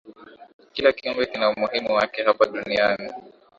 [0.73, 3.11] Kila kiumbe kina umuhimu wake hapa duniani